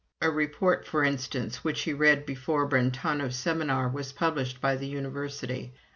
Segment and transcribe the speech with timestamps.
[0.19, 5.75] A report, for instance, which he read before Brentano's seminar was published by the University.